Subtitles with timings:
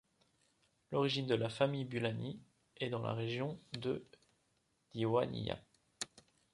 [0.91, 2.41] L'origine de la famille de Bulani
[2.77, 4.03] est la région de
[4.95, 5.61] Diwaniyah.